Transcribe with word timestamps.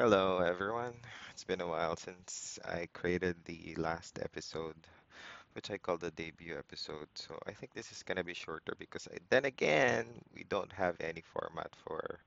Hello, 0.00 0.38
everyone. 0.38 0.94
It's 1.32 1.42
been 1.42 1.60
a 1.60 1.66
while 1.66 1.96
since 1.96 2.56
I 2.64 2.86
created 2.92 3.34
the 3.44 3.74
last 3.78 4.20
episode, 4.22 4.76
which 5.54 5.72
I 5.72 5.76
call 5.76 5.98
the 5.98 6.12
debut 6.12 6.56
episode. 6.56 7.08
So 7.16 7.36
I 7.48 7.50
think 7.50 7.74
this 7.74 7.90
is 7.90 8.04
gonna 8.04 8.22
be 8.22 8.32
shorter 8.32 8.74
because 8.78 9.08
I, 9.12 9.16
then 9.28 9.44
again, 9.44 10.06
we 10.32 10.44
don't 10.44 10.70
have 10.70 10.94
any 11.00 11.20
format 11.20 11.74
for 11.84 12.20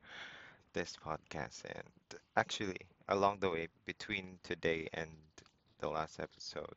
this 0.73 0.97
podcast. 1.01 1.63
And 1.63 2.19
actually, 2.35 2.75
along 3.07 3.37
the 3.39 3.49
way 3.49 3.69
between 3.85 4.37
today 4.43 4.89
and 4.93 5.09
the 5.79 5.87
last 5.87 6.19
episode, 6.19 6.75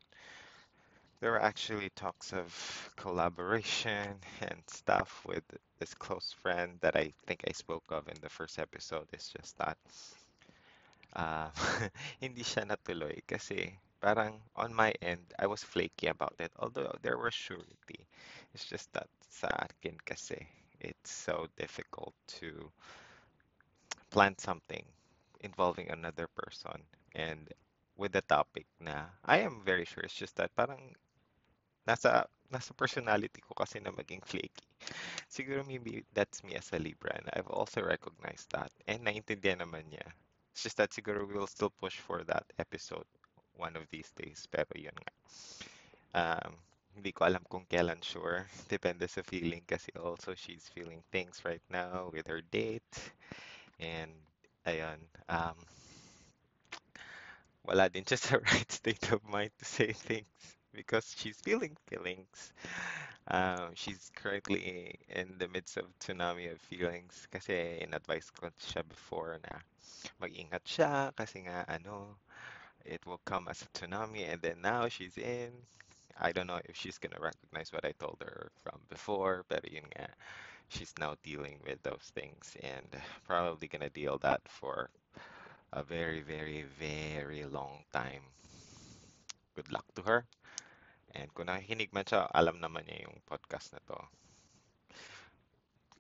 there 1.19 1.33
were 1.33 1.43
actually 1.43 1.91
talks 1.97 2.33
of 2.33 2.93
collaboration 2.95 4.15
and 4.43 4.63
stuff 4.69 5.25
with 5.27 5.43
this 5.81 5.93
close 5.93 6.33
friend 6.41 6.79
that 6.83 6.95
I 6.95 7.13
think 7.27 7.43
I 7.49 7.51
spoke 7.51 7.91
of 7.91 8.07
in 8.07 8.21
the 8.23 8.29
first 8.29 8.61
episode. 8.61 9.09
It's 9.13 9.31
just 9.31 9.59
that 9.59 9.77
Ah, 11.17 11.51
hindi 12.23 12.43
siya 12.43 12.67
natuloy 12.67 13.15
kasi 13.27 13.71
parang 14.03 14.37
on 14.59 14.75
my 14.75 14.93
end, 15.01 15.23
I 15.39 15.47
was 15.47 15.63
flaky 15.65 16.09
about 16.09 16.35
it. 16.39 16.53
Although 16.59 16.93
there 17.03 17.17
was 17.19 17.33
surety. 17.35 18.07
It's 18.53 18.67
just 18.67 18.93
that 18.93 19.09
sa 19.31 19.49
akin 19.49 19.97
kasi, 20.05 20.39
it's 20.83 21.11
so 21.11 21.49
difficult 21.57 22.15
to 22.43 22.71
plan 24.11 24.35
something 24.39 24.85
involving 25.41 25.91
another 25.91 26.27
person 26.29 26.81
and 27.15 27.53
with 27.97 28.13
the 28.13 28.23
topic 28.23 28.67
na 28.81 29.05
I 29.25 29.39
am 29.41 29.61
very 29.65 29.85
sure 29.85 30.03
it's 30.05 30.15
just 30.15 30.37
that 30.37 30.55
parang 30.57 30.95
nasa 31.89 32.27
nasa 32.53 32.73
personality 32.77 33.41
ko 33.43 33.53
kasi 33.57 33.81
na 33.81 33.91
maging 33.93 34.23
flaky. 34.25 34.67
Siguro 35.29 35.65
maybe 35.67 36.05
that's 36.15 36.45
me 36.45 36.55
as 36.57 36.71
a 36.73 36.79
Libra 36.81 37.13
and 37.19 37.29
I've 37.35 37.51
also 37.51 37.81
recognized 37.83 38.49
that 38.57 38.73
and 38.89 39.05
naintindihan 39.05 39.61
naman 39.65 39.89
niya. 39.93 40.07
It's 40.55 40.63
just 40.63 40.79
that 40.79 40.95
siguro 40.95 41.27
we 41.27 41.35
will 41.35 41.51
still 41.51 41.75
push 41.83 41.99
for 41.99 42.23
that 42.31 42.47
episode 42.63 43.11
one 43.59 43.75
of 43.75 43.91
these 43.91 44.07
days. 44.15 44.47
Pero 44.47 44.71
yun 44.79 44.95
nga. 44.95 45.15
Um, 46.15 46.55
hindi 46.95 47.11
ko 47.11 47.27
alam 47.27 47.43
kung 47.51 47.67
kailan 47.67 47.99
sure. 48.07 48.47
Depende 48.71 49.11
sa 49.11 49.27
feeling 49.27 49.67
kasi 49.67 49.91
also 49.99 50.39
she's 50.39 50.71
feeling 50.71 51.03
things 51.11 51.43
right 51.43 51.65
now 51.67 52.07
with 52.15 52.31
her 52.31 52.39
date. 52.55 52.87
And 53.83 54.15
ayun, 54.63 55.03
um, 55.27 55.59
wala 57.67 57.91
din 57.91 58.07
siya 58.07 58.19
sa 58.23 58.39
right 58.55 58.71
state 58.71 59.11
of 59.11 59.27
mind 59.27 59.51
to 59.59 59.67
say 59.67 59.91
things 59.91 60.31
because 60.75 61.15
she's 61.17 61.39
feeling 61.41 61.77
feelings. 61.89 62.53
Um, 63.29 63.73
she's 63.75 64.11
currently 64.17 64.95
in 65.09 65.39
the 65.39 65.49
midst 65.49 65.77
of 65.79 65.87
tsunami 66.01 66.53
of 66.53 66.61
feelings 66.61 67.27
kasi 67.33 67.79
in-advise 67.81 68.31
ko 68.31 68.49
siya 68.61 68.83
before 68.89 69.39
na 69.49 69.61
mag-ingat 70.21 70.65
siya 70.67 71.13
kasi 71.17 71.45
nga 71.47 71.65
ano, 71.69 72.17
it 72.85 73.05
will 73.07 73.21
come 73.25 73.49
as 73.49 73.63
a 73.63 73.69
tsunami 73.77 74.29
and 74.31 74.43
then 74.43 74.61
now 74.63 74.89
she's 74.89 75.19
in. 75.19 75.53
I 76.21 76.33
don't 76.33 76.47
know 76.49 76.61
if 76.65 76.77
she's 76.77 76.99
gonna 76.99 77.21
recognize 77.21 77.73
what 77.73 77.85
I 77.85 77.93
told 77.99 78.19
her 78.23 78.51
from 78.63 78.81
before, 78.89 79.45
pero 79.49 79.63
yun 79.71 79.87
nga, 79.97 80.09
she's 80.69 80.95
now 81.01 81.17
dealing 81.25 81.61
with 81.67 81.83
those 81.83 82.13
things 82.15 82.57
and 82.63 82.89
probably 83.27 83.69
gonna 83.69 83.91
deal 83.91 84.19
that 84.23 84.43
for 84.49 84.91
a 85.73 85.83
very, 85.83 86.23
very, 86.23 86.65
very 86.79 87.45
long 87.45 87.85
time. 87.93 88.23
Good 89.57 89.73
luck 89.73 89.85
to 89.95 90.03
her. 90.03 90.27
And 91.15 91.31
kung 91.35 91.47
nakikinig 91.47 91.95
man 91.95 92.05
siya, 92.05 92.27
alam 92.35 92.59
naman 92.59 92.83
niya 92.87 93.07
yung 93.07 93.19
podcast 93.31 93.71
na 93.71 93.81
to. 93.87 93.99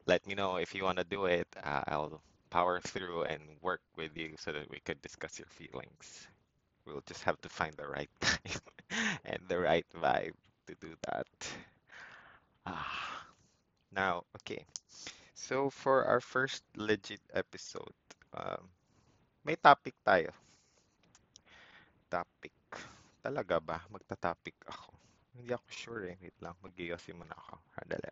Let 0.07 0.27
me 0.27 0.34
know 0.34 0.59
if 0.59 0.75
you 0.75 0.84
want 0.84 0.98
to 0.98 1.07
do 1.07 1.25
it. 1.31 1.48
Uh, 1.62 1.83
I'll 1.87 2.20
power 2.51 2.79
through 2.79 3.25
and 3.25 3.42
work 3.62 3.81
with 3.97 4.15
you 4.15 4.35
so 4.39 4.53
that 4.53 4.70
we 4.70 4.79
could 4.79 5.01
discuss 5.03 5.39
your 5.39 5.51
feelings. 5.51 6.29
We'll 6.87 7.03
just 7.07 7.23
have 7.25 7.41
to 7.42 7.48
find 7.48 7.75
the 7.75 7.89
right 7.89 8.11
time 8.20 8.61
and 9.25 9.41
the 9.48 9.59
right 9.59 9.87
vibe 9.97 10.37
to 10.67 10.75
do 10.81 10.95
that. 11.09 11.27
Ah, 12.67 13.27
now, 13.92 14.25
okay. 14.41 14.64
So 15.35 15.70
for 15.70 16.05
our 16.05 16.20
first 16.20 16.63
legit 16.77 17.20
episode, 17.33 17.95
um, 18.35 18.69
may 19.45 19.57
topic 19.57 19.95
tayo. 20.07 20.31
Topic. 22.11 22.55
Talaga 23.25 23.58
ba? 23.61 23.83
Magta-topic 23.91 24.55
ako. 24.69 25.04
Hindi 25.34 25.50
ako 25.50 25.68
sure 25.68 26.05
eh. 26.14 26.17
Wait 26.22 26.39
lang. 26.39 26.55
Mag-iossi 26.62 27.11
muna 27.11 27.34
ako. 27.34 27.58
Handali. 27.83 28.11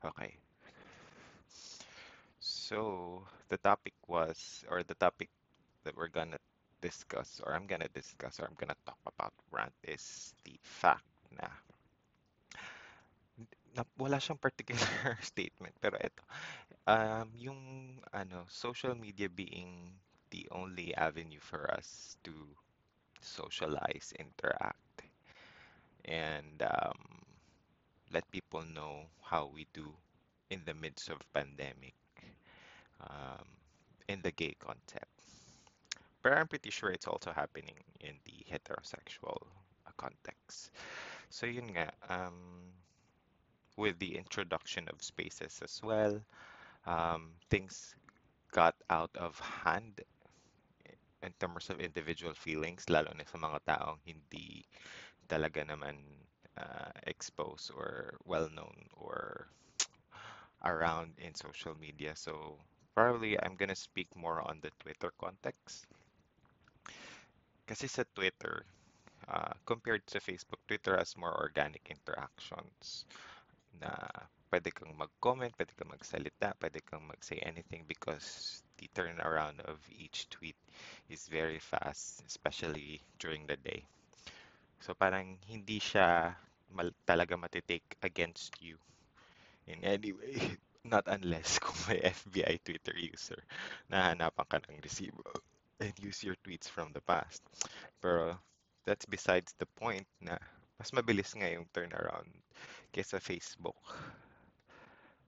Okay. 0.00 0.32
So 2.38 3.24
the 3.48 3.58
topic 3.58 3.92
was, 4.06 4.64
or 4.70 4.84
the 4.84 4.94
topic 4.94 5.28
that 5.84 5.96
we're 5.96 6.12
gonna 6.12 6.38
discuss, 6.80 7.40
or 7.44 7.52
I'm 7.52 7.66
gonna 7.66 7.90
discuss, 7.92 8.40
or 8.40 8.46
I'm 8.46 8.56
gonna 8.56 8.78
talk 8.86 9.00
about 9.04 9.32
rant 9.50 9.74
is 9.84 10.32
the 10.44 10.56
fact 10.62 11.04
na, 11.34 11.48
na 13.76 13.82
wala 13.98 14.16
siyang 14.22 14.40
particular 14.40 14.80
statement, 15.20 15.74
pero 15.82 15.98
ito, 16.00 16.22
um, 16.88 17.28
yung 17.36 17.60
ano, 18.14 18.46
social 18.48 18.94
media 18.96 19.28
being 19.28 19.92
the 20.30 20.48
only 20.52 20.94
avenue 20.94 21.40
for 21.40 21.70
us 21.70 22.16
to 22.24 22.32
socialize, 23.20 24.12
interact, 24.18 25.02
and 26.04 26.62
um, 26.62 26.98
let 28.12 28.30
people 28.30 28.62
know 28.74 29.02
how 29.22 29.50
we 29.54 29.66
do 29.72 29.92
in 30.50 30.60
the 30.66 30.74
midst 30.74 31.08
of 31.10 31.18
pandemic 31.32 31.94
um, 33.00 33.46
in 34.08 34.20
the 34.22 34.32
gay 34.32 34.54
context. 34.58 35.08
But 36.22 36.32
I'm 36.34 36.48
pretty 36.48 36.70
sure 36.70 36.90
it's 36.90 37.06
also 37.06 37.32
happening 37.32 37.76
in 38.00 38.14
the 38.24 38.44
heterosexual 38.50 39.38
uh, 39.86 39.90
context. 39.96 40.70
So 41.30 41.46
yun 41.46 41.70
nga, 41.70 41.92
um, 42.08 42.74
with 43.76 43.98
the 43.98 44.16
introduction 44.16 44.88
of 44.88 45.02
spaces 45.02 45.60
as 45.62 45.80
well, 45.82 46.20
um, 46.86 47.30
things 47.48 47.94
got 48.52 48.74
out 48.90 49.10
of 49.16 49.38
hand 49.38 50.00
in 51.22 51.32
terms 51.38 51.68
of 51.68 51.80
individual 51.80 52.34
feelings, 52.34 52.88
lalo 52.88 53.12
na 53.12 53.28
sa 53.28 53.38
mga 53.38 53.58
taong 53.66 54.00
hindi 54.04 54.64
talaga 55.28 55.62
naman 55.62 56.00
uh, 56.56 56.92
exposed 57.06 57.70
or 57.76 58.18
well-known 58.24 58.88
or 58.96 59.48
around 60.64 61.12
in 61.18 61.32
social 61.34 61.76
media. 61.78 62.12
So 62.16 62.56
probably 62.94 63.38
I'm 63.40 63.56
gonna 63.56 63.78
speak 63.78 64.08
more 64.16 64.40
on 64.42 64.60
the 64.60 64.72
Twitter 64.80 65.12
context. 65.16 65.86
Kasi 67.64 67.86
sa 67.86 68.02
Twitter, 68.16 68.66
uh, 69.30 69.54
compared 69.64 70.02
to 70.10 70.18
Facebook, 70.18 70.58
Twitter 70.66 70.98
has 70.98 71.14
more 71.14 71.32
organic 71.38 71.86
interactions 71.86 73.06
na 73.78 73.94
pwede 74.50 74.74
kang 74.74 74.90
mag-comment, 74.98 75.54
pwede 75.54 75.72
kang 75.78 75.94
magsalita, 75.94 76.58
pwede 76.58 76.82
kang 76.82 77.06
mag-say 77.06 77.38
anything 77.46 77.86
because 77.86 78.60
the 78.80 78.88
turnaround 78.96 79.60
of 79.68 79.76
each 79.92 80.24
tweet 80.32 80.56
is 81.12 81.28
very 81.28 81.60
fast, 81.60 82.24
especially 82.26 83.00
during 83.20 83.46
the 83.46 83.60
day. 83.60 83.84
So 84.80 84.96
parang 84.96 85.36
hindi 85.44 85.76
siya 85.76 86.32
mal 86.72 86.88
talaga 87.04 87.36
matitake 87.36 88.00
against 88.00 88.56
you 88.64 88.80
in 89.68 89.84
any 89.84 90.16
way. 90.16 90.56
Not 90.88 91.04
unless 91.12 91.60
kung 91.60 91.76
may 91.92 92.00
FBI 92.00 92.64
Twitter 92.64 92.96
user 92.96 93.36
na 93.92 94.16
hanapan 94.16 94.48
ka 94.48 94.58
ng 94.64 94.80
resibo 94.80 95.28
and 95.76 95.92
use 96.00 96.24
your 96.24 96.40
tweets 96.40 96.72
from 96.72 96.96
the 96.96 97.04
past. 97.04 97.44
Pero 98.00 98.40
that's 98.88 99.04
besides 99.04 99.52
the 99.60 99.68
point 99.76 100.08
na 100.24 100.40
mas 100.80 100.96
mabilis 100.96 101.36
nga 101.36 101.52
yung 101.52 101.68
turnaround 101.76 102.32
kaysa 102.96 103.20
Facebook. 103.20 103.76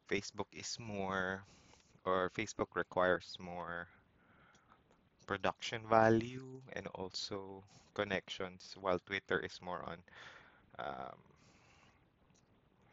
Facebook 0.08 0.48
is 0.56 0.80
more 0.80 1.44
or 2.04 2.30
Facebook 2.34 2.74
requires 2.74 3.36
more 3.38 3.88
production 5.26 5.82
value 5.88 6.60
and 6.74 6.86
also 6.94 7.62
connections 7.94 8.74
while 8.80 8.98
Twitter 8.98 9.38
is 9.38 9.60
more 9.62 9.82
on 9.86 9.98
um, 10.78 11.18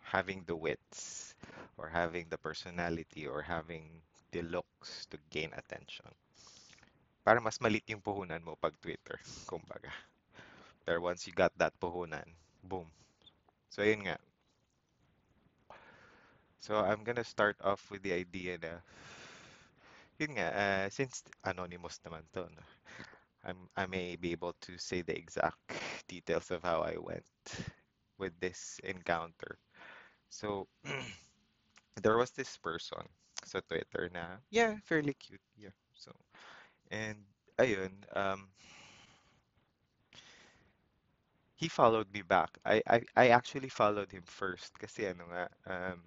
having 0.04 0.44
the 0.48 0.56
wits 0.56 1.36
or 1.78 1.90
having 1.90 2.26
the 2.30 2.38
personality 2.38 3.28
or 3.28 3.42
having 3.42 4.02
the 4.32 4.42
looks 4.44 5.06
to 5.10 5.18
gain 5.30 5.50
attention. 5.58 6.06
Para 7.24 7.42
mas 7.42 7.60
malit 7.60 7.86
yung 7.90 8.02
puhunan 8.02 8.42
mo 8.42 8.58
pag 8.58 8.74
Twitter, 8.82 9.20
kumbaga. 9.46 9.92
Pero 10.86 11.02
once 11.02 11.28
you 11.28 11.34
got 11.34 11.54
that 11.58 11.74
puhunan, 11.78 12.26
boom. 12.66 12.88
So 13.70 13.86
yun 13.86 14.06
nga. 14.06 14.18
So 16.60 16.76
I'm 16.78 17.04
gonna 17.04 17.24
start 17.24 17.58
off 17.64 17.90
with 17.92 18.04
the 18.04 18.14
idea 18.14 18.58
na 18.60 18.80
yun 20.20 20.36
nga, 20.36 20.48
uh, 20.52 20.86
since 20.92 21.24
anonymous 21.46 22.00
naman 22.06 22.24
to, 22.36 22.44
no? 22.52 22.64
I'm, 23.46 23.70
I 23.78 23.86
may 23.88 24.16
be 24.18 24.32
able 24.32 24.54
to 24.68 24.78
say 24.78 25.02
the 25.02 25.16
exact 25.18 25.58
details 26.08 26.52
of 26.52 26.64
how 26.64 26.82
I 26.82 26.98
went 27.00 27.26
with 28.18 28.34
this 28.40 28.80
encounter. 28.84 29.58
So 30.30 30.68
there 32.04 32.18
was 32.18 32.32
this 32.32 32.58
person. 32.58 33.04
sa 33.46 33.62
Twitter 33.64 34.12
na, 34.14 34.38
yeah, 34.52 34.76
fairly 34.84 35.16
cute. 35.16 35.42
Yeah. 35.56 35.72
So, 35.96 36.12
and 36.92 37.24
ayun, 37.58 37.92
um, 38.16 38.50
he 41.56 41.68
followed 41.68 42.12
me 42.14 42.22
back. 42.22 42.58
I, 42.66 42.82
I, 42.88 43.02
I 43.16 43.28
actually 43.30 43.70
followed 43.70 44.12
him 44.12 44.24
first 44.26 44.78
kasi 44.80 45.08
ano 45.08 45.24
nga, 45.32 45.46
um, 45.68 46.00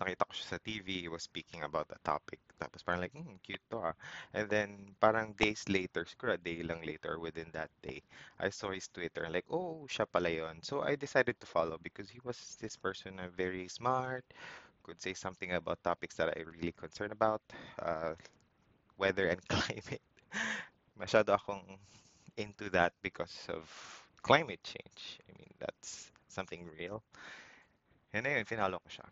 nakita 0.00 0.26
ko 0.28 0.32
siya 0.34 0.48
sa 0.56 0.58
TV, 0.62 1.06
he 1.06 1.08
was 1.08 1.22
speaking 1.24 1.62
about 1.64 1.88
a 1.92 2.00
topic. 2.04 2.40
Tapos 2.60 2.82
parang 2.82 3.02
like, 3.02 3.14
hmm, 3.14 3.36
cute 3.42 3.62
to 3.70 3.78
ah. 3.92 3.94
And 4.34 4.48
then 4.50 4.94
parang 5.00 5.34
days 5.38 5.64
later, 5.68 6.04
siguro 6.06 6.34
a 6.34 6.40
day 6.40 6.62
lang 6.62 6.82
later 6.82 7.18
within 7.18 7.50
that 7.52 7.70
day, 7.82 8.02
I 8.40 8.50
saw 8.50 8.70
his 8.70 8.88
Twitter 8.88 9.28
like, 9.30 9.46
oh, 9.50 9.86
siya 9.90 10.06
pala 10.10 10.30
yun. 10.30 10.62
So 10.62 10.82
I 10.82 10.96
decided 10.96 11.38
to 11.40 11.46
follow 11.46 11.78
because 11.82 12.08
he 12.10 12.20
was 12.24 12.58
this 12.60 12.76
person 12.76 13.18
uh, 13.20 13.28
very 13.36 13.68
smart, 13.68 14.24
could 14.84 15.00
say 15.00 15.14
something 15.14 15.52
about 15.54 15.82
topics 15.84 16.16
that 16.16 16.30
I 16.36 16.42
really 16.44 16.72
concerned 16.76 17.12
about, 17.12 17.42
uh, 17.80 18.14
weather 18.98 19.28
and 19.28 19.40
climate. 19.48 20.02
Masyado 20.98 21.34
akong 21.34 21.62
into 22.36 22.70
that 22.70 22.92
because 23.02 23.46
of 23.50 23.66
climate 24.22 24.62
change. 24.64 25.20
I 25.28 25.32
mean, 25.38 25.52
that's 25.60 26.10
something 26.28 26.66
real. 26.78 27.02
And 28.16 28.24
ayun, 28.26 28.46
finalo 28.48 28.80
ko 28.80 28.88
siya. 28.88 29.06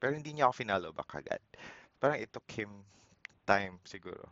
Pero 0.00 0.16
hindi 0.16 0.32
niya 0.32 0.48
ako 0.48 0.54
finalo 0.64 0.88
back 0.96 1.12
agad. 1.20 1.44
Parang 2.00 2.16
it 2.16 2.32
took 2.32 2.48
him 2.48 2.72
time 3.44 3.76
siguro. 3.84 4.24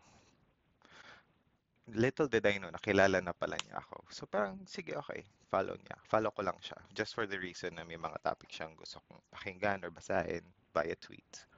Little 1.88 2.29
did 2.29 2.44
I 2.44 2.56
know, 2.56 2.73
nakilala 2.73 3.20
na 3.20 3.37
pala 3.37 3.56
niya 3.61 3.81
ako. 3.81 4.09
So 4.09 4.25
parang, 4.29 4.65
sige, 4.65 4.97
okay, 4.97 5.25
follow 5.49 5.76
niya. 5.76 5.97
Follow 6.05 6.32
ko 6.32 6.44
lang 6.44 6.56
siya. 6.61 6.76
Just 6.93 7.12
for 7.17 7.25
the 7.25 7.37
reason 7.37 7.76
na 7.76 7.85
may 7.85 7.97
mga 7.97 8.20
topic 8.20 8.53
siyang 8.53 8.76
gusto 8.76 9.00
kong 9.09 9.20
pakinggan 9.32 9.85
or 9.85 9.93
basahin 9.93 10.44
via 10.73 10.97
tweet. 11.00 11.49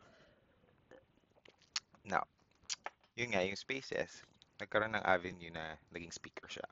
Now, 2.07 2.27
yun 3.19 3.35
nga, 3.35 3.43
yung 3.43 3.59
spaces, 3.59 4.23
nagkaroon 4.63 4.95
ng 4.95 5.07
avenue 5.07 5.51
na 5.51 5.75
naging 5.91 6.15
speaker 6.15 6.47
siya. 6.47 6.67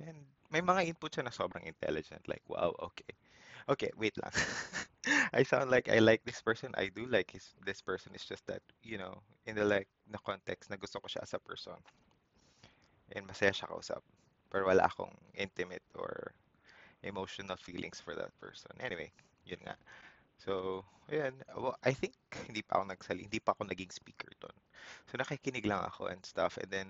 And 0.00 0.28
may 0.52 0.60
mga 0.60 0.84
input 0.92 1.16
siya 1.16 1.24
na 1.24 1.32
sobrang 1.32 1.64
intelligent. 1.64 2.24
Like, 2.28 2.44
wow, 2.48 2.76
okay. 2.92 3.16
Okay, 3.68 3.90
wait 3.98 4.14
lang. 4.22 4.30
I 5.34 5.42
sound 5.42 5.70
like 5.70 5.90
I 5.90 5.98
like 5.98 6.22
this 6.24 6.40
person. 6.42 6.70
I 6.78 6.90
do 6.94 7.06
like 7.06 7.30
his, 7.30 7.54
this 7.66 7.82
person. 7.82 8.12
It's 8.14 8.26
just 8.26 8.46
that, 8.46 8.62
you 8.82 8.98
know, 8.98 9.22
in 9.46 9.56
the 9.56 9.64
like, 9.64 9.88
na 10.10 10.18
context 10.22 10.70
na 10.70 10.76
gusto 10.76 10.98
ko 11.02 11.06
siya 11.06 11.22
as 11.22 11.34
a 11.34 11.42
person. 11.42 11.78
And 13.14 13.26
masaya 13.26 13.50
siya 13.50 13.70
kausap. 13.70 14.02
Pero 14.50 14.66
wala 14.66 14.86
akong 14.86 15.14
intimate 15.34 15.82
or 15.98 16.34
emotional 17.02 17.56
feelings 17.58 17.98
for 17.98 18.14
that 18.14 18.30
person. 18.38 18.70
Anyway, 18.78 19.10
yun 19.46 19.58
nga. 19.66 19.74
So, 20.38 20.84
ayan. 21.10 21.34
Well, 21.54 21.78
I 21.82 21.90
think 21.90 22.14
hindi 22.46 22.62
pa 22.62 22.78
ako 22.78 22.94
nagsali, 22.94 23.26
hindi 23.26 23.42
pa 23.42 23.54
ako 23.54 23.66
naging 23.66 23.90
speaker 23.90 24.30
doon. 24.38 24.56
So, 25.10 25.18
nakikinig 25.18 25.66
lang 25.66 25.82
ako 25.82 26.06
and 26.06 26.22
stuff. 26.22 26.58
And 26.62 26.70
then, 26.70 26.88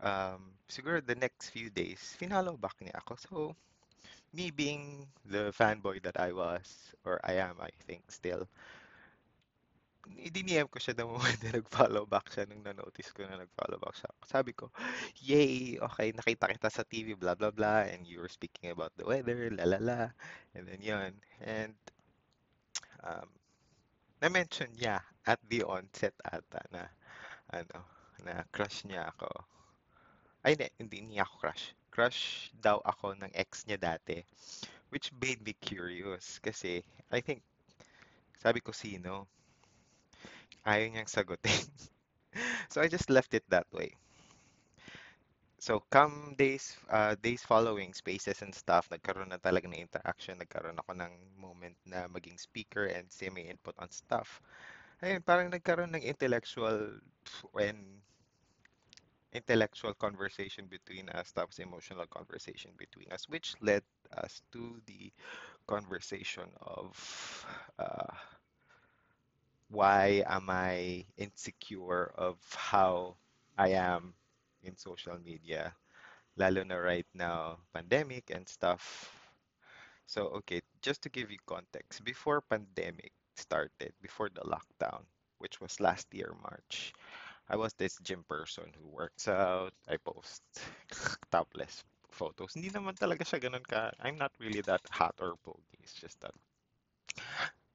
um, 0.00 0.56
siguro 0.68 1.04
the 1.04 1.16
next 1.16 1.52
few 1.52 1.68
days, 1.68 2.16
finalo 2.16 2.56
back 2.56 2.80
niya 2.80 2.96
ako. 2.96 3.12
So, 3.20 3.34
me 4.32 4.50
being 4.50 5.06
the 5.26 5.52
fanboy 5.52 6.02
that 6.02 6.18
I 6.18 6.32
was, 6.32 6.94
or 7.04 7.20
I 7.24 7.34
am, 7.34 7.56
I 7.60 7.70
think, 7.86 8.10
still, 8.10 8.46
i-DM 10.08 10.66
ko 10.66 10.78
siya 10.80 10.96
the 10.96 11.06
moment 11.06 11.38
na 11.44 11.60
nag-follow 11.60 12.06
back 12.06 12.30
siya 12.32 12.48
nung 12.48 12.64
na-notice 12.64 13.12
ko 13.12 13.22
na 13.26 13.42
nag-follow 13.42 13.78
back 13.78 13.94
siya. 13.94 14.10
Sabi 14.26 14.52
ko, 14.56 14.70
yay, 15.22 15.78
okay, 15.78 16.10
nakita 16.14 16.50
kita 16.50 16.68
sa 16.72 16.82
TV, 16.86 17.14
blah, 17.14 17.34
blah, 17.34 17.52
blah, 17.52 17.86
and 17.86 18.06
you 18.06 18.18
were 18.18 18.30
speaking 18.30 18.70
about 18.70 18.94
the 18.96 19.06
weather, 19.06 19.50
la, 19.54 19.64
la, 19.66 19.78
la, 19.78 20.00
and 20.54 20.66
then 20.66 20.80
yun. 20.80 21.12
And, 21.42 21.76
um, 23.04 23.28
na-mention 24.22 24.72
niya 24.74 25.04
at 25.26 25.40
the 25.48 25.62
onset 25.62 26.14
ata 26.24 26.60
na, 26.72 26.88
ano, 27.52 27.78
na 28.24 28.44
crush 28.52 28.84
niya 28.86 29.10
ako. 29.14 29.28
Ay, 30.44 30.56
hindi, 30.56 30.68
hindi 30.80 30.98
niya 31.04 31.28
ako 31.28 31.34
crush. 31.44 31.76
Crush 32.00 32.48
daw 32.56 32.80
ako 32.80 33.12
ng 33.20 33.28
ex 33.36 33.68
niya 33.68 33.76
dati, 33.76 34.24
which 34.88 35.12
made 35.20 35.36
me 35.44 35.52
curious 35.52 36.40
kasi 36.40 36.80
I 37.12 37.20
think, 37.20 37.44
sabi 38.40 38.64
ko 38.64 38.72
sino, 38.72 39.28
ayaw 40.64 40.88
niyang 40.88 41.12
sagutin. 41.12 41.52
So 42.72 42.80
I 42.80 42.88
just 42.88 43.12
left 43.12 43.36
it 43.36 43.44
that 43.52 43.68
way. 43.68 43.92
So 45.60 45.84
come 45.92 46.40
days 46.40 46.72
uh, 46.88 47.20
days 47.20 47.44
following 47.44 47.92
spaces 47.92 48.40
and 48.40 48.56
stuff, 48.56 48.88
nagkaroon 48.88 49.28
na 49.28 49.36
talaga 49.36 49.68
ng 49.68 49.84
interaction, 49.84 50.40
nagkaroon 50.40 50.80
ako 50.80 50.96
ng 50.96 51.12
moment 51.36 51.76
na 51.84 52.08
maging 52.08 52.40
speaker 52.40 52.88
and 52.88 53.12
may 53.36 53.52
input 53.52 53.76
on 53.76 53.92
stuff. 53.92 54.40
Ayun, 55.04 55.20
parang 55.20 55.52
nagkaroon 55.52 55.92
ng 55.92 56.08
intellectual 56.08 56.96
and 57.60 58.00
intellectual 59.32 59.94
conversation 59.94 60.66
between 60.66 61.08
us, 61.10 61.32
tapos 61.32 61.58
emotional 61.58 62.06
conversation 62.06 62.72
between 62.78 63.10
us, 63.12 63.28
which 63.28 63.54
led 63.60 63.82
us 64.16 64.42
to 64.52 64.80
the 64.86 65.12
conversation 65.66 66.50
of 66.60 66.92
uh, 67.78 68.12
why 69.68 70.22
am 70.26 70.50
I 70.50 71.06
insecure 71.16 72.12
of 72.16 72.38
how 72.54 73.16
I 73.56 73.68
am 73.78 74.14
in 74.62 74.76
social 74.76 75.18
media, 75.18 75.74
lalo 76.36 76.64
na 76.64 76.76
right 76.76 77.06
now, 77.14 77.58
pandemic 77.72 78.30
and 78.30 78.48
stuff. 78.48 79.10
So, 80.06 80.26
okay, 80.42 80.60
just 80.82 81.02
to 81.02 81.08
give 81.08 81.30
you 81.30 81.38
context, 81.46 82.04
before 82.04 82.40
pandemic 82.42 83.12
started, 83.36 83.92
before 84.02 84.28
the 84.28 84.42
lockdown, 84.42 85.04
which 85.38 85.60
was 85.60 85.80
last 85.80 86.08
year, 86.12 86.34
March, 86.42 86.92
I 87.50 87.56
was 87.56 87.74
this 87.74 87.98
gym 88.06 88.22
person 88.28 88.70
who 88.78 88.86
works 88.88 89.26
out. 89.26 89.74
I 89.90 89.98
post 89.98 90.42
topless 91.34 91.82
photos. 92.06 92.54
Hindi 92.54 92.70
naman 92.70 92.94
talaga 92.94 93.26
siya 93.26 93.42
ganun 93.42 93.66
ka. 93.66 93.90
I'm 93.98 94.14
not 94.14 94.30
really 94.38 94.62
that 94.70 94.86
hot 94.86 95.18
or 95.18 95.34
pogy. 95.42 95.82
It's 95.82 95.98
just 95.98 96.22
that 96.22 96.30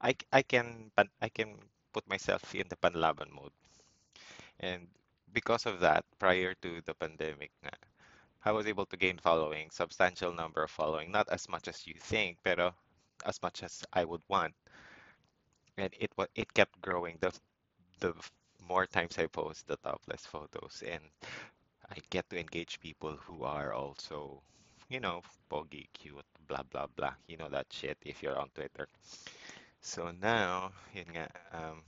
I 0.00 0.16
I 0.32 0.40
can 0.40 0.88
I 0.96 1.28
can 1.28 1.60
put 1.92 2.08
myself 2.08 2.40
in 2.56 2.64
the 2.72 2.80
panlaban 2.80 3.28
mode. 3.28 3.52
And 4.60 4.88
because 5.32 5.66
of 5.68 5.80
that, 5.80 6.08
prior 6.18 6.56
to 6.64 6.80
the 6.80 6.94
pandemic 6.96 7.52
nga, 7.60 7.76
I 8.48 8.52
was 8.56 8.64
able 8.66 8.86
to 8.88 8.96
gain 8.96 9.18
following, 9.20 9.68
substantial 9.68 10.32
number 10.32 10.64
of 10.64 10.70
following, 10.70 11.12
not 11.12 11.28
as 11.28 11.48
much 11.52 11.68
as 11.68 11.84
you 11.84 12.00
think, 12.00 12.38
pero 12.40 12.72
as 13.28 13.42
much 13.44 13.62
as 13.62 13.84
I 13.92 14.04
would 14.08 14.24
want. 14.28 14.56
And 15.76 15.92
it 16.00 16.12
it 16.34 16.48
kept 16.56 16.80
growing. 16.80 17.20
The 17.20 17.32
the 18.00 18.16
more 18.68 18.86
times 18.86 19.18
I 19.18 19.26
post 19.26 19.66
the 19.66 19.76
topless 19.76 20.26
photos 20.26 20.82
and 20.86 21.02
I 21.90 21.98
get 22.10 22.28
to 22.30 22.38
engage 22.38 22.80
people 22.80 23.16
who 23.16 23.44
are 23.44 23.72
also, 23.72 24.42
you 24.88 25.00
know, 25.00 25.22
pogy, 25.50 25.86
cute, 25.94 26.26
blah 26.48 26.62
blah 26.70 26.86
blah. 26.96 27.14
You 27.26 27.36
know 27.36 27.48
that 27.48 27.66
shit 27.70 27.98
if 28.02 28.22
you're 28.22 28.38
on 28.38 28.50
Twitter. 28.54 28.88
So 29.80 30.10
now, 30.10 30.72
yun 30.94 31.06
nga, 31.14 31.28
um, 31.54 31.82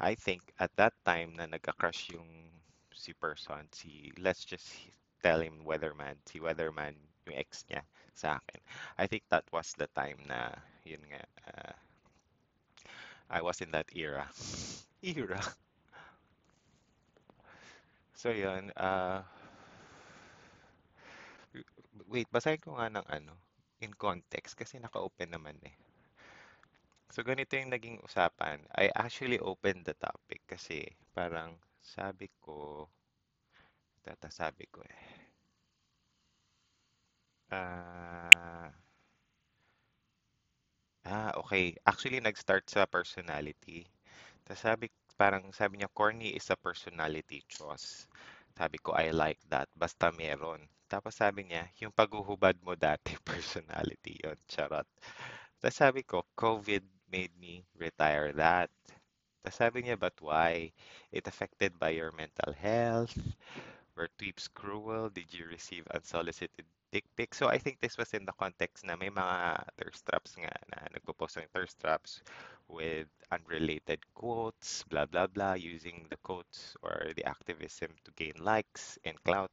I 0.00 0.14
think 0.14 0.40
at 0.58 0.72
that 0.76 0.94
time 1.04 1.36
na 1.36 1.44
nagka-crush 1.44 2.16
yung 2.16 2.48
si 2.94 3.12
person, 3.12 3.68
si, 3.72 4.12
let's 4.18 4.44
just 4.44 4.72
tell 5.22 5.40
him 5.40 5.62
Weatherman, 5.68 6.16
si 6.24 6.40
Weatherman, 6.40 6.96
yung 7.28 7.36
ex 7.36 7.64
niya 7.68 7.84
sa 8.14 8.40
akin. 8.40 8.60
I 8.98 9.06
think 9.06 9.22
that 9.28 9.44
was 9.52 9.74
the 9.76 9.86
time 9.92 10.16
na, 10.26 10.56
yun 10.88 11.04
nga, 11.12 11.22
uh, 11.52 11.76
I 13.32 13.42
was 13.42 13.60
in 13.60 13.72
that 13.72 13.90
era. 13.96 14.28
Era. 15.02 15.40
So 18.14 18.30
yun, 18.30 18.70
uh, 18.76 19.22
wait, 22.12 22.28
basahin 22.34 22.60
ko 22.64 22.70
nga 22.76 22.88
ng 22.92 23.06
ano, 23.16 23.34
in 23.84 23.92
context, 24.04 24.52
kasi 24.60 24.74
naka-open 24.78 25.30
naman 25.32 25.56
eh. 25.68 25.74
So 27.14 27.20
ganito 27.28 27.52
yung 27.54 27.70
naging 27.74 28.02
usapan. 28.08 28.58
I 28.74 28.90
actually 29.04 29.38
opened 29.50 29.82
the 29.86 29.94
topic 30.06 30.40
kasi 30.50 30.78
parang 31.14 31.50
sabi 31.94 32.26
ko, 32.44 32.88
tata 34.04 34.28
sabi 34.38 34.64
ko 34.74 34.80
eh, 34.94 34.98
ah, 37.50 38.70
ah, 41.06 41.32
okay. 41.38 41.76
Actually, 41.86 42.20
nag-start 42.20 42.66
sa 42.70 42.86
personality. 42.86 43.86
Tapos 44.46 44.62
sabi, 44.62 44.86
parang 45.18 45.44
sabi 45.54 45.78
niya, 45.80 45.90
corny 45.94 46.34
is 46.34 46.48
a 46.50 46.58
personality 46.58 47.42
choice. 47.48 48.06
Sabi 48.58 48.78
ko, 48.82 48.92
I 48.94 49.10
like 49.14 49.40
that. 49.50 49.68
Basta 49.78 50.10
meron. 50.14 50.62
Tapos 50.90 51.16
sabi 51.16 51.48
niya, 51.48 51.64
yung 51.80 51.94
paghuhubad 51.94 52.58
mo 52.66 52.74
dati, 52.76 53.16
personality 53.28 54.18
yon 54.22 54.38
Charot. 54.50 54.86
Tapos 55.62 55.76
sabi 55.76 56.02
ko, 56.04 56.26
COVID 56.36 56.84
made 57.12 57.32
me 57.38 57.64
retire 57.78 58.32
that. 58.36 58.70
Tapos 59.42 59.56
sabi 59.58 59.86
niya, 59.86 59.96
but 59.98 60.14
why? 60.20 60.70
It 61.14 61.26
affected 61.30 61.78
by 61.78 61.94
your 61.94 62.12
mental 62.12 62.52
health? 62.54 63.14
Were 63.96 64.10
tweets 64.20 64.48
cruel? 64.52 65.08
Did 65.08 65.32
you 65.32 65.46
receive 65.46 65.86
unsolicited 65.92 66.66
dick 66.92 67.04
pics? 67.16 67.38
So 67.38 67.48
I 67.48 67.58
think 67.58 67.80
this 67.80 67.96
was 67.96 68.12
in 68.12 68.28
the 68.28 68.36
context 68.36 68.84
na 68.84 68.94
may 68.94 69.08
mga 69.08 69.64
thirst 69.80 70.04
traps 70.04 70.36
nga 70.36 70.52
na 70.68 70.92
nagpo-post 70.92 71.40
ng 71.40 71.48
thirst 71.50 71.80
traps 71.80 72.20
with 72.68 73.08
unrelated 73.32 73.98
quotes, 74.14 74.84
blah, 74.86 75.08
blah, 75.08 75.26
blah, 75.26 75.56
using 75.56 76.06
the 76.12 76.20
quotes 76.20 76.76
or 76.84 77.10
the 77.16 77.24
activism 77.24 77.90
to 78.04 78.12
gain 78.14 78.36
likes 78.38 78.98
and 79.04 79.16
clout. 79.24 79.50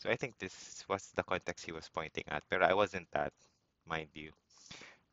So 0.00 0.08
I 0.08 0.16
think 0.16 0.40
this 0.40 0.84
was 0.88 1.12
the 1.14 1.22
context 1.22 1.68
he 1.68 1.72
was 1.72 1.88
pointing 1.92 2.24
at. 2.28 2.42
Pero 2.48 2.64
I 2.64 2.74
wasn't 2.74 3.08
that, 3.12 3.32
mind 3.84 4.08
you. 4.16 4.32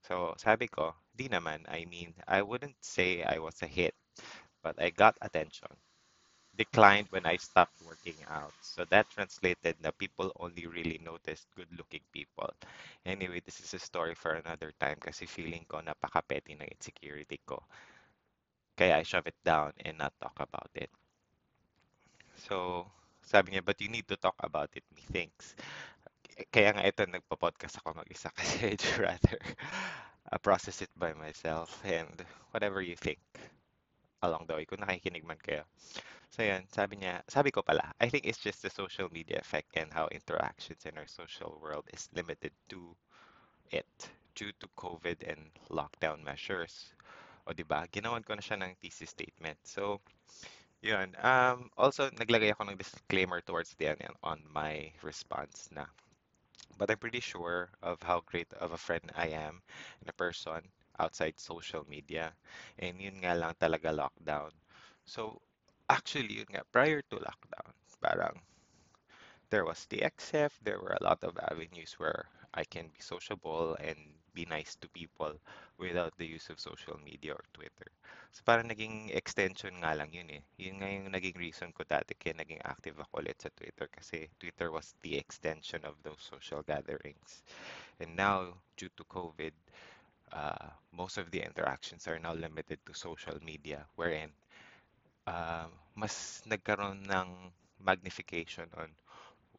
So 0.08 0.34
sabi 0.40 0.72
ko, 0.72 0.96
di 1.16 1.28
naman. 1.28 1.68
I 1.68 1.84
mean, 1.84 2.16
I 2.28 2.42
wouldn't 2.42 2.80
say 2.80 3.24
I 3.28 3.44
was 3.44 3.60
a 3.60 3.68
hit, 3.68 3.96
but 4.64 4.80
I 4.80 4.90
got 4.90 5.20
attention. 5.20 5.76
Declined 6.58 7.08
when 7.12 7.26
I 7.26 7.38
stopped 7.38 7.78
working 7.86 8.18
out. 8.28 8.54
So 8.62 8.84
that 8.90 9.10
translated 9.10 9.78
na 9.80 9.92
people 9.92 10.34
only 10.42 10.66
really 10.68 11.00
noticed 11.06 11.48
good-looking 11.56 12.04
people. 12.12 12.52
Anyway, 13.06 13.42
this 13.46 13.62
is 13.62 13.74
a 13.76 13.80
story 13.80 14.16
for 14.16 14.34
another 14.34 14.74
time 14.82 14.98
kasi 15.00 15.26
feeling 15.30 15.64
ko 15.70 15.80
napaka-petty 15.80 16.58
ng 16.58 16.68
insecurity 16.74 17.40
ko. 17.46 17.62
Kaya 18.78 18.98
I 18.98 19.04
shove 19.04 19.28
it 19.28 19.38
down 19.46 19.74
and 19.86 19.98
not 19.98 20.14
talk 20.20 20.36
about 20.40 20.72
it. 20.76 20.90
So, 22.48 22.88
sabi 23.22 23.54
niya, 23.54 23.66
but 23.66 23.82
you 23.82 23.90
need 23.90 24.08
to 24.10 24.18
talk 24.18 24.38
about 24.42 24.70
it, 24.76 24.84
methinks. 24.96 25.56
Kaya 26.54 26.74
nga 26.74 26.86
ito, 26.86 27.06
nagpa-podcast 27.06 27.82
ako 27.82 27.98
mag-isa 28.02 28.30
kasi 28.38 28.74
I'd 28.74 28.86
rather 29.02 29.38
uh, 30.32 30.38
process 30.42 30.82
it 30.82 30.92
by 30.98 31.14
myself 31.14 31.82
and 31.86 32.26
whatever 32.54 32.82
you 32.82 32.96
think 32.98 33.22
along 34.28 34.46
the 34.46 34.56
way, 34.60 34.68
kung 34.68 34.84
nakikinig 34.84 35.24
man 35.24 35.40
kayo. 35.40 35.64
So 36.30 36.44
yan, 36.44 36.68
sabi 36.68 37.00
niya, 37.00 37.24
sabi 37.32 37.56
ko 37.56 37.64
pala, 37.64 37.96
I 38.04 38.12
think 38.12 38.28
it's 38.28 38.44
just 38.44 38.62
the 38.62 38.70
social 38.70 39.08
media 39.10 39.40
effect 39.40 39.72
and 39.80 39.88
how 39.90 40.12
interactions 40.12 40.84
in 40.84 41.00
our 41.00 41.08
social 41.08 41.56
world 41.64 41.88
is 41.96 42.12
limited 42.12 42.52
to 42.70 42.94
it 43.72 43.88
due 44.36 44.52
to 44.60 44.68
COVID 44.76 45.24
and 45.24 45.50
lockdown 45.72 46.22
measures. 46.22 46.94
O 47.48 47.56
di 47.56 47.64
ba? 47.64 47.88
Ginawan 47.88 48.28
ko 48.28 48.36
na 48.36 48.44
siya 48.44 48.60
ng 48.60 48.76
thesis 48.84 49.10
statement. 49.16 49.58
So, 49.64 50.04
yun. 50.84 51.16
Um, 51.24 51.72
also, 51.80 52.12
naglagay 52.12 52.52
ako 52.52 52.70
ng 52.70 52.78
disclaimer 52.78 53.40
towards 53.42 53.74
the 53.80 53.96
end 53.96 54.04
on 54.22 54.44
my 54.52 54.92
response 55.02 55.72
na 55.72 55.88
but 56.78 56.92
I'm 56.92 57.02
pretty 57.02 57.20
sure 57.20 57.74
of 57.82 57.98
how 58.04 58.22
great 58.26 58.54
of 58.62 58.72
a 58.72 58.78
friend 58.78 59.02
I 59.18 59.34
am 59.34 59.62
and 60.02 60.10
a 60.10 60.14
person 60.14 60.62
outside 61.00 61.40
social 61.40 61.86
media. 61.90 62.34
And 62.80 63.00
yun 63.02 63.22
nga 63.22 63.34
lang 63.38 63.54
talaga 63.60 63.94
lockdown. 63.94 64.52
So, 65.06 65.42
actually, 65.90 66.44
yun 66.44 66.52
nga, 66.52 66.64
prior 66.72 67.02
to 67.10 67.18
lockdown, 67.18 67.74
parang 68.02 68.38
there 69.50 69.66
was 69.66 69.86
the 69.90 70.04
XF, 70.04 70.52
there 70.64 70.80
were 70.80 70.96
a 71.00 71.04
lot 71.04 71.24
of 71.24 71.38
avenues 71.50 71.96
where 71.98 72.28
I 72.54 72.64
can 72.64 72.88
be 72.88 73.02
sociable 73.02 73.78
and 73.80 73.98
be 74.34 74.46
nice 74.46 74.76
to 74.82 74.88
people 74.90 75.34
without 75.78 76.14
the 76.18 76.26
use 76.26 76.50
of 76.50 76.60
social 76.60 77.00
media 77.04 77.34
or 77.34 77.44
Twitter. 77.54 77.90
So 78.32 78.42
parang 78.46 78.70
naging 78.70 79.10
extension 79.16 79.82
nga 79.82 79.98
lang 79.98 80.14
yun 80.14 80.30
eh. 80.30 80.42
Yun 80.62 80.78
nga 80.78 80.90
yung 80.90 81.10
naging 81.10 81.38
reason 81.38 81.74
ko 81.74 81.82
dati 81.90 82.14
kaya 82.14 82.38
naging 82.38 82.62
active 82.62 82.98
ako 83.02 83.26
ulit 83.26 83.42
sa 83.42 83.50
Twitter 83.58 83.90
kasi 83.90 84.30
Twitter 84.38 84.70
was 84.70 84.94
the 85.02 85.18
extension 85.18 85.82
of 85.86 85.98
those 86.06 86.22
social 86.22 86.62
gatherings. 86.62 87.42
And 87.98 88.14
now, 88.14 88.62
due 88.78 88.94
to 88.94 89.04
COVID, 89.10 89.54
uh, 90.34 90.72
most 90.92 91.18
of 91.18 91.32
the 91.32 91.42
interactions 91.42 92.08
are 92.08 92.20
now 92.20 92.34
limited 92.34 92.80
to 92.86 92.94
social 92.94 93.38
media 93.44 93.86
wherein 93.96 94.30
uh, 95.28 95.68
mas 95.96 96.42
nagkaroon 96.48 97.04
ng 97.08 97.30
magnification 97.82 98.66
on 98.78 98.90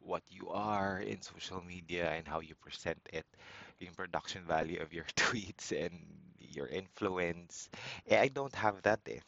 what 0.00 0.22
you 0.30 0.48
are 0.48 1.00
in 1.04 1.20
social 1.20 1.60
media 1.62 2.10
and 2.16 2.26
how 2.26 2.40
you 2.40 2.54
present 2.64 2.98
it, 3.12 3.26
yung 3.78 3.92
production 3.94 4.42
value 4.48 4.80
of 4.80 4.92
your 4.92 5.04
tweets 5.20 5.70
and 5.70 5.94
your 6.40 6.66
influence. 6.66 7.68
Eh, 8.08 8.18
I 8.18 8.28
don't 8.28 8.54
have 8.56 8.80
that 8.82 9.00
eh. 9.06 9.20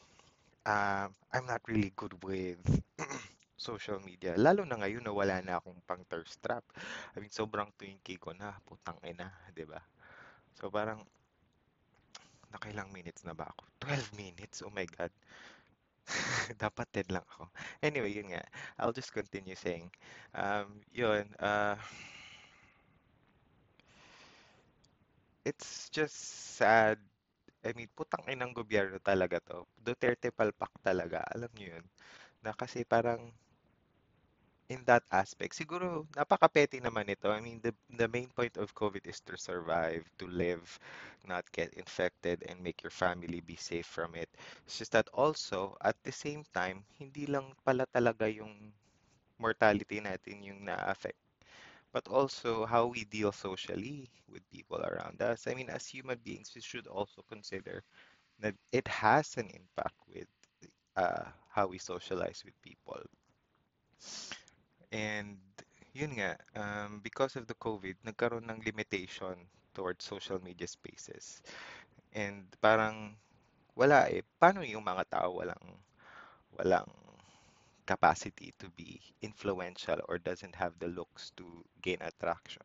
Um, 0.65 1.13
I'm 1.33 1.47
not 1.47 1.63
really 1.69 1.93
good 1.97 2.17
with 2.25 2.61
social 3.57 4.01
media. 4.01 4.35
Lalo 4.37 4.65
na 4.65 4.81
ngayon 4.81 5.05
na 5.05 5.13
wala 5.13 5.41
na 5.45 5.61
akong 5.61 5.77
pang 5.85 6.05
thirst 6.09 6.41
trap. 6.41 6.65
I 7.17 7.21
mean, 7.21 7.33
sobrang 7.33 7.69
twinkie 7.77 8.21
ko 8.21 8.33
na, 8.33 8.57
putang 8.65 8.97
ina, 9.05 9.29
'di 9.53 9.65
ba? 9.69 9.81
So 10.57 10.69
parang 10.73 11.05
nakailang 12.51 12.91
minutes 12.93 13.23
na 13.27 13.35
ba 13.35 13.49
ako? 13.51 13.63
12 13.87 14.07
minutes. 14.19 14.63
Oh 14.63 14.73
my 14.75 14.87
God. 14.87 15.13
Dapat 16.63 16.87
10 16.93 17.09
lang 17.15 17.27
ako. 17.37 17.49
Anyway, 17.83 18.11
yun 18.13 18.35
nga. 18.35 18.43
I'll 18.79 18.95
just 18.95 19.15
continue 19.15 19.55
saying. 19.55 19.91
Um, 20.35 20.83
yun. 20.91 21.27
Uh, 21.39 21.79
it's 25.45 25.89
just 25.91 26.17
sad. 26.57 26.99
I 27.61 27.77
mean, 27.77 27.89
putang 27.93 28.25
inang 28.29 28.57
gobyerno 28.57 28.97
talaga 29.03 29.39
to. 29.53 29.69
Duterte 29.77 30.33
palpak 30.33 30.73
talaga. 30.81 31.21
Alam 31.33 31.53
niyo 31.57 31.77
yun. 31.79 31.87
Na 32.45 32.57
kasi 32.57 32.85
parang 32.89 33.33
in 34.71 34.81
that 34.87 35.03
aspect, 35.11 35.59
siguro 35.59 36.07
napaka-petty 36.15 36.79
naman 36.81 37.11
ito. 37.11 37.29
I 37.29 37.43
mean, 37.43 37.59
the, 37.61 37.75
the 37.91 38.07
main 38.09 38.31
point 38.31 38.57
of 38.57 38.73
COVID 38.75 39.05
is 39.11 39.21
to 39.27 39.37
survive, 39.37 40.07
to 40.23 40.27
live, 40.31 40.63
not 41.27 41.45
get 41.53 41.75
infected, 41.75 42.45
and 42.49 42.63
make 42.63 42.83
your 42.83 42.95
family 42.95 43.43
be 43.43 43.57
safe 43.59 43.87
from 43.87 44.15
it. 44.15 44.31
It's 44.67 44.79
just 44.79 44.93
that 44.95 45.09
also, 45.13 45.77
at 45.83 45.97
the 46.07 46.13
same 46.15 46.45
time, 46.55 46.85
hindi 46.99 47.27
lang 47.27 47.53
pala 47.67 47.85
talaga 47.91 48.31
yung 48.31 48.73
mortality 49.39 50.01
natin 50.01 50.45
yung 50.45 50.65
na-affect, 50.65 51.19
but 51.93 52.07
also 52.09 52.67
how 52.67 52.87
we 52.87 53.05
deal 53.05 53.33
socially 53.33 54.09
with 54.31 54.43
people 54.51 54.81
around 54.83 55.21
us. 55.23 55.47
I 55.49 55.55
mean, 55.55 55.71
as 55.71 55.87
human 55.87 56.19
beings, 56.25 56.53
we 56.55 56.63
should 56.63 56.87
also 56.87 57.23
consider 57.29 57.83
that 58.41 58.55
it 58.73 58.87
has 58.89 59.37
an 59.37 59.51
impact 59.51 59.97
with 60.09 60.29
uh, 60.97 61.27
how 61.51 61.67
we 61.69 61.79
socialize 61.79 62.43
with 62.45 62.55
people. 62.63 63.01
And 64.93 65.39
yun 65.95 66.19
nga, 66.19 66.39
um, 66.55 67.01
because 67.03 67.37
of 67.37 67.47
the 67.47 67.55
COVID, 67.59 67.99
nagkaroon 68.07 68.51
ng 68.51 68.63
limitation 68.67 69.35
towards 69.75 70.05
social 70.05 70.39
media 70.43 70.67
spaces. 70.67 71.43
And 72.15 72.47
parang 72.63 73.15
wala 73.75 74.11
eh. 74.11 74.23
Paano 74.39 74.67
yung 74.67 74.83
mga 74.87 75.07
tao 75.11 75.39
walang 75.39 75.67
walang 76.59 76.91
capacity 77.87 78.55
to 78.59 78.71
be 78.79 79.01
influential 79.23 79.99
or 80.09 80.19
doesn't 80.19 80.55
have 80.55 80.75
the 80.79 80.87
looks 80.89 81.31
to 81.35 81.45
gain 81.83 81.99
attraction, 82.03 82.63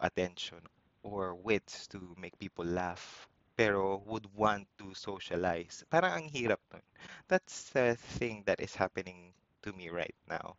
attention, 0.00 0.60
or 1.02 1.34
wits 1.34 1.86
to 1.88 2.14
make 2.16 2.38
people 2.38 2.64
laugh, 2.64 3.28
pero 3.56 4.00
would 4.06 4.26
want 4.36 4.68
to 4.78 4.94
socialize. 4.94 5.84
Parang 5.90 6.12
ang 6.12 6.28
hirap 6.28 6.60
nun. 6.72 6.84
That's 7.28 7.70
the 7.76 7.96
thing 8.16 8.44
that 8.46 8.60
is 8.60 8.74
happening 8.76 9.34
to 9.62 9.72
me 9.72 9.88
right 9.88 10.16
now 10.28 10.56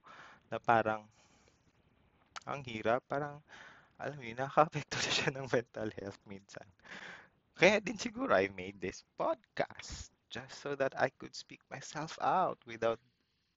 na 0.53 0.59
parang 0.61 1.01
ang 2.51 2.61
hirap, 2.71 3.01
parang 3.11 3.35
alam 4.03 4.19
yun, 4.27 4.37
nakaka-apekto 4.39 4.97
na 4.99 5.11
siya 5.15 5.29
ng 5.33 5.47
mental 5.55 5.89
health 5.99 6.21
minsan. 6.33 6.67
Kaya 7.59 7.77
din 7.85 7.97
siguro 8.05 8.31
I 8.35 8.47
made 8.61 8.77
this 8.81 9.03
podcast 9.21 10.11
just 10.35 10.55
so 10.63 10.71
that 10.81 10.93
I 10.97 11.09
could 11.19 11.35
speak 11.37 11.61
myself 11.73 12.17
out 12.21 12.59
without 12.67 12.99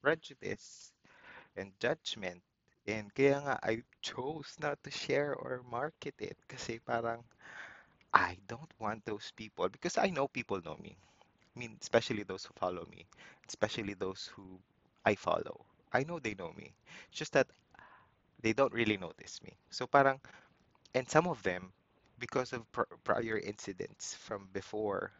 prejudice 0.03 0.93
and 1.59 1.73
judgment. 1.85 2.41
And 2.87 3.11
kaya 3.17 3.37
nga 3.45 3.55
I 3.63 3.83
chose 4.01 4.55
not 4.63 4.79
to 4.85 4.91
share 4.91 5.33
or 5.35 5.63
market 5.67 6.15
it 6.21 6.37
kasi 6.51 6.79
parang 6.81 7.21
I 8.13 8.39
don't 8.47 8.71
want 8.79 9.05
those 9.05 9.31
people 9.35 9.69
because 9.69 9.97
I 9.99 10.09
know 10.11 10.27
people 10.31 10.61
know 10.63 10.77
me. 10.81 10.97
I 11.55 11.55
mean, 11.59 11.77
especially 11.81 12.23
those 12.25 12.45
who 12.47 12.55
follow 12.57 12.85
me, 12.89 13.05
especially 13.49 13.95
those 13.95 14.31
who 14.35 14.59
I 15.05 15.15
follow. 15.19 15.66
I 15.93 16.03
know 16.03 16.19
they 16.19 16.35
know 16.35 16.53
me. 16.53 16.73
It's 17.09 17.19
just 17.19 17.33
that 17.33 17.47
they 18.41 18.53
don't 18.53 18.73
really 18.73 18.97
notice 18.97 19.41
me. 19.43 19.57
So 19.69 19.87
parang, 19.87 20.19
and 20.95 21.09
some 21.09 21.27
of 21.27 21.43
them, 21.43 21.73
because 22.19 22.53
of 22.53 22.69
pr 22.71 22.83
prior 23.03 23.37
incidents 23.39 24.15
from 24.15 24.49
before, 24.53 25.11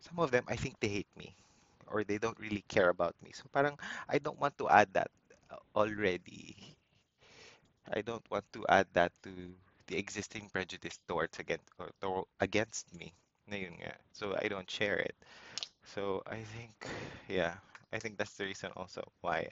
some 0.00 0.18
of 0.20 0.30
them, 0.30 0.44
I 0.48 0.56
think 0.56 0.80
they 0.80 0.88
hate 0.88 1.10
me 1.16 1.36
or 1.88 2.04
they 2.04 2.18
don't 2.18 2.38
really 2.40 2.64
care 2.68 2.88
about 2.90 3.16
me. 3.22 3.32
So 3.34 3.44
parang, 3.52 3.78
I 4.08 4.18
don't 4.18 4.38
want 4.40 4.58
to 4.58 4.68
add 4.70 4.92
that 4.94 5.10
uh, 5.50 5.56
already. 5.76 6.76
I 7.92 8.02
don't 8.02 8.28
want 8.30 8.44
to 8.54 8.66
add 8.68 8.88
that 8.94 9.12
to 9.22 9.54
the 9.86 9.96
existing 9.96 10.50
prejudice 10.50 10.98
towards 11.06 11.38
against 11.38 11.70
or 12.02 12.26
against 12.40 12.92
me. 12.94 13.14
So 14.12 14.36
I 14.40 14.48
don't 14.48 14.70
share 14.70 14.98
it. 14.98 15.14
So 15.84 16.22
I 16.26 16.42
think, 16.44 16.86
yeah, 17.28 17.56
I 17.92 17.98
think 17.98 18.16
that's 18.18 18.36
the 18.36 18.44
reason 18.44 18.70
also 18.76 19.04
why 19.20 19.48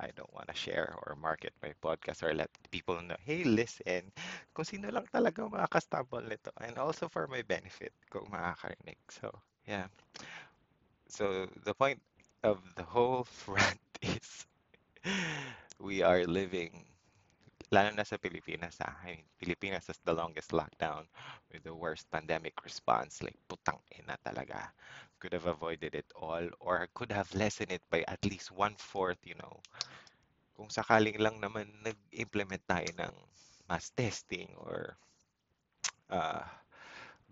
I 0.00 0.10
don't 0.14 0.32
want 0.32 0.48
to 0.48 0.54
share 0.54 0.94
or 1.02 1.16
market 1.16 1.52
my 1.62 1.74
podcast 1.82 2.22
or 2.22 2.34
let 2.34 2.50
people 2.70 3.00
know, 3.02 3.16
hey, 3.26 3.44
listen, 3.44 4.12
kung 4.54 4.64
sino 4.64 4.88
lang 4.90 5.06
talaga 5.10 5.42
makakastumble 5.46 6.22
nito. 6.26 6.54
And 6.62 6.78
also 6.78 7.08
for 7.08 7.26
my 7.26 7.42
benefit 7.42 7.92
kung 8.10 8.26
makakarinig. 8.30 8.98
So, 9.10 9.30
yeah. 9.66 9.86
So, 11.08 11.46
the 11.64 11.74
point 11.74 12.00
of 12.42 12.58
the 12.76 12.82
whole 12.82 13.26
rant 13.46 13.80
is 14.02 14.46
we 15.80 16.02
are 16.02 16.24
living 16.26 16.86
lalo 17.72 17.88
na 17.96 18.04
sa 18.04 18.20
Pilipinas 18.20 18.76
ah. 18.84 18.92
I 19.02 19.16
mean, 19.16 19.24
Pilipinas 19.40 19.88
has 19.88 19.98
the 20.04 20.12
longest 20.12 20.52
lockdown 20.52 21.08
with 21.50 21.64
the 21.64 21.72
worst 21.74 22.04
pandemic 22.12 22.52
response. 22.62 23.24
Like, 23.24 23.38
putang 23.48 23.80
ina 23.96 24.14
talaga. 24.20 24.68
Could 25.22 25.32
have 25.38 25.46
avoided 25.46 25.94
it 25.94 26.10
all 26.18 26.50
or 26.58 26.90
could 26.98 27.12
have 27.14 27.30
lessened 27.38 27.70
it 27.70 27.82
by 27.94 28.02
at 28.10 28.26
least 28.26 28.50
one-fourth, 28.50 29.22
you 29.22 29.38
know. 29.38 29.62
Kung 30.58 30.66
sakaling 30.66 31.22
lang 31.22 31.38
naman 31.38 31.70
nag-implement 31.86 32.66
tayo 32.66 32.90
ng 32.98 33.14
mass 33.70 33.94
testing 33.94 34.50
or 34.58 34.98
uh, 36.10 36.42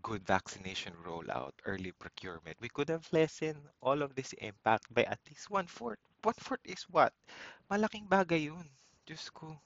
good 0.02 0.25
vaccination 0.26 0.94
rollout, 1.04 1.52
early 1.66 1.92
procurement, 1.92 2.56
we 2.61 2.68
could 2.70 2.88
have 2.88 3.06
lessened 3.12 3.61
all 3.82 4.02
of 4.02 4.14
this 4.14 4.32
impact 4.38 4.87
by 4.94 5.04
at 5.04 5.20
least 5.28 5.50
one-fourth. 5.50 5.99
One-fourth 6.23 6.64
is 6.64 6.85
what? 6.90 7.12
Malaking 7.70 8.06
bagay 8.09 8.49
yun. 8.54 8.68
Diyos 9.06 9.28
ko. 9.35 9.59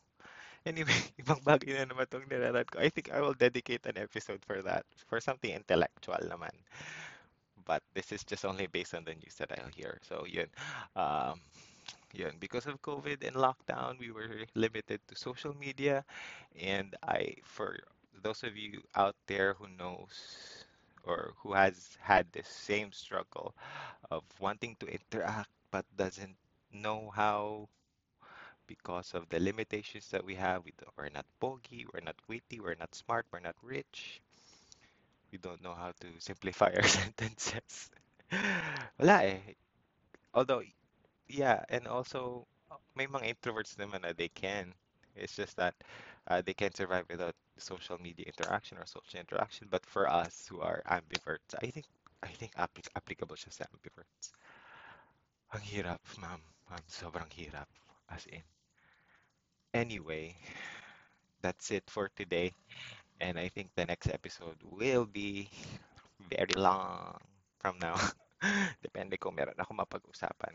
Anyway, 0.64 0.96
ibang 1.22 1.44
bagay 1.44 1.76
na 1.76 1.88
naman 1.88 2.08
itong 2.08 2.26
niraran 2.28 2.66
ko. 2.66 2.80
I 2.80 2.88
think 2.88 3.12
I 3.12 3.20
will 3.20 3.36
dedicate 3.36 3.84
an 3.86 4.00
episode 4.00 4.40
for 4.48 4.62
that, 4.64 4.88
for 5.06 5.20
something 5.20 5.52
intellectual 5.52 6.20
naman. 6.24 6.52
But 7.66 7.82
this 7.94 8.12
is 8.12 8.24
just 8.24 8.44
only 8.44 8.66
based 8.66 8.94
on 8.94 9.04
the 9.04 9.14
news 9.14 9.34
that 9.38 9.52
I'll 9.58 9.70
hear. 9.74 9.98
So 10.08 10.24
yun, 10.26 10.48
um, 10.96 11.40
yun. 12.12 12.36
Because 12.40 12.66
of 12.66 12.80
COVID 12.82 13.26
and 13.26 13.36
lockdown, 13.36 13.98
we 13.98 14.10
were 14.10 14.46
limited 14.54 15.00
to 15.08 15.16
social 15.16 15.54
media. 15.56 16.04
And 16.60 16.94
I, 17.02 17.36
for 17.44 17.78
those 18.22 18.42
of 18.42 18.56
you 18.56 18.82
out 18.94 19.16
there 19.26 19.54
who 19.54 19.68
knows 19.78 20.64
or 21.04 21.32
who 21.42 21.52
has 21.54 21.96
had 22.00 22.26
the 22.32 22.42
same 22.44 22.92
struggle 22.92 23.54
of 24.10 24.22
wanting 24.40 24.76
to 24.80 24.86
interact 24.86 25.50
but 25.70 25.84
doesn't 25.96 26.36
know 26.72 27.10
how 27.14 27.68
because 28.66 29.14
of 29.14 29.28
the 29.30 29.40
limitations 29.40 30.08
that 30.10 30.24
we 30.24 30.34
have. 30.34 30.64
We 30.64 30.72
are 30.98 31.10
not 31.10 31.26
bogey, 31.40 31.86
we're 31.92 32.00
not 32.00 32.16
witty, 32.28 32.60
we're 32.60 32.76
not 32.78 32.94
smart, 32.94 33.26
we're 33.32 33.40
not 33.40 33.56
rich. 33.62 34.20
We 35.34 35.38
don't 35.42 35.62
know 35.66 35.74
how 35.74 35.90
to 35.90 36.08
simplify 36.20 36.70
our 36.70 36.86
sentences. 37.00 37.90
Wala 39.00 39.26
eh. 39.26 39.58
Although, 40.34 40.62
yeah, 41.28 41.64
and 41.70 41.88
also 41.88 42.46
uh, 42.70 42.76
may 42.94 43.06
mga 43.06 43.34
introverts 43.34 43.74
naman 43.76 44.02
na 44.06 44.12
they 44.14 44.28
can. 44.30 44.74
It's 45.16 45.36
just 45.36 45.56
that 45.58 45.74
uh, 46.28 46.42
they 46.42 46.54
can't 46.54 46.76
survive 46.76 47.06
without 47.10 47.34
social 47.58 47.98
media 47.98 48.26
interaction 48.30 48.78
or 48.78 48.86
social 48.86 49.20
interaction. 49.20 49.68
But 49.70 49.86
for 49.86 50.08
us 50.10 50.46
who 50.50 50.60
are 50.62 50.82
ambiverts, 50.86 51.54
I 51.62 51.70
think 51.70 51.86
I 52.22 52.28
think 52.30 52.54
applic 52.54 52.86
applicable 52.94 53.36
siya 53.36 53.52
sa 53.52 53.66
ambiverts. 53.74 54.30
Ang 55.56 55.62
hirap, 55.72 56.02
ma'am. 56.20 56.42
Ma'am, 56.68 56.84
sobrang 56.86 57.30
hirap. 57.32 57.68
As 58.12 58.26
in. 58.26 58.44
Anyway, 59.74 60.36
that's 61.42 61.70
it 61.70 61.84
for 61.90 62.08
today. 62.16 62.52
And 63.20 63.38
I 63.38 63.48
think 63.48 63.70
the 63.74 63.86
next 63.86 64.08
episode 64.08 64.58
will 64.62 65.06
be 65.06 65.48
very 66.30 66.54
long 66.56 67.18
from 67.58 67.78
now. 67.80 67.96
Depende 68.84 69.16
kung 69.18 69.34
meron 69.34 69.58
ako 69.58 69.72
mapag-usapan. 69.74 70.54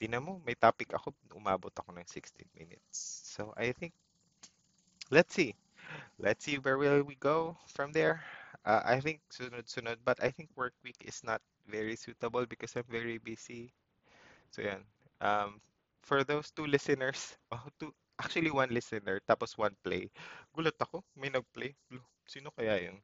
Tingnan 0.00 0.24
mo, 0.24 0.32
may 0.42 0.54
topic 0.58 0.94
ako, 0.94 1.14
umabot 1.36 1.72
ako 1.74 1.94
ng 1.94 2.06
16 2.08 2.48
minutes. 2.56 3.22
So 3.28 3.52
I 3.56 3.72
think, 3.72 3.92
let's 5.10 5.34
see. 5.34 5.54
Let's 6.18 6.44
see 6.44 6.56
where 6.58 6.78
will 6.78 7.02
we 7.02 7.16
go 7.16 7.56
from 7.66 7.92
there. 7.92 8.22
Uh, 8.64 8.82
I 8.84 9.00
think 9.00 9.20
sunod-sunod, 9.32 9.98
but 10.04 10.22
I 10.22 10.30
think 10.30 10.50
work 10.56 10.74
week 10.84 10.98
is 11.04 11.22
not 11.24 11.42
very 11.68 11.96
suitable 11.96 12.46
because 12.46 12.76
I'm 12.76 12.88
very 12.88 13.18
busy. 13.18 13.72
So 14.50 14.62
yan. 14.62 14.82
Um, 15.20 15.60
for 16.02 16.24
those 16.24 16.50
two 16.50 16.66
listeners, 16.66 17.36
oh, 17.52 17.62
two, 17.78 17.94
actually 18.22 18.54
one 18.54 18.70
listener, 18.70 19.20
tapos 19.26 19.58
one 19.58 19.74
play. 19.82 20.08
Gulat 20.54 20.78
ako, 20.78 21.02
may 21.18 21.28
nag-play. 21.28 21.74
Sino 22.24 22.54
kaya 22.54 22.78
yun? 22.78 22.98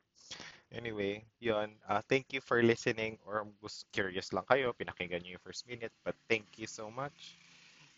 Anyway, 0.71 1.25
yun. 1.41 1.73
Uh, 1.89 2.05
thank 2.09 2.29
you 2.33 2.41
for 2.45 2.61
listening 2.61 3.17
or 3.25 3.49
was 3.65 3.89
curious 3.91 4.33
lang 4.37 4.45
kayo, 4.47 4.77
pinakinggan 4.77 5.25
niyo 5.25 5.41
yung 5.41 5.47
first 5.47 5.65
minute, 5.65 5.93
but 6.05 6.15
thank 6.29 6.45
you 6.61 6.69
so 6.69 6.93
much 6.93 7.41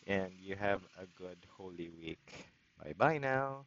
and 0.06 0.32
you 0.40 0.56
have 0.56 0.80
a 0.96 1.06
good 1.18 1.38
Holy 1.58 1.90
Week. 1.90 2.22
Bye-bye 2.78 3.18
now. 3.18 3.66